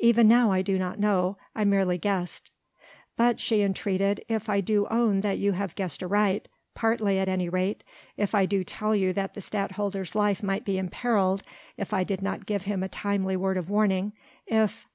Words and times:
Even 0.00 0.26
now 0.26 0.50
I 0.50 0.60
do 0.60 0.76
not 0.76 0.98
know, 0.98 1.38
I 1.54 1.62
merely 1.62 1.98
guessed." 1.98 2.50
"But," 3.16 3.38
she 3.38 3.62
entreated, 3.62 4.24
"if 4.28 4.48
I 4.48 4.60
do 4.60 4.88
own 4.90 5.20
that 5.20 5.38
you 5.38 5.52
have 5.52 5.76
guessed 5.76 6.02
aright 6.02 6.48
partly 6.74 7.16
at 7.20 7.28
any 7.28 7.48
rate 7.48 7.84
if 8.16 8.34
I 8.34 8.44
do 8.44 8.64
tell 8.64 8.96
you 8.96 9.12
that 9.12 9.34
the 9.34 9.40
Stadtholder's 9.40 10.16
life 10.16 10.42
might 10.42 10.64
be 10.64 10.78
imperilled 10.80 11.44
if 11.76 11.92
I 11.94 12.02
did 12.02 12.22
not 12.22 12.44
give 12.44 12.62
him 12.64 12.82
a 12.82 12.88
timely 12.88 13.36
word 13.36 13.56
of 13.56 13.70
warning, 13.70 14.14
if...." 14.48 14.88